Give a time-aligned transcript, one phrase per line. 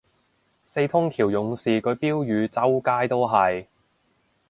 [0.65, 3.67] 四通橋勇士句標語周街都係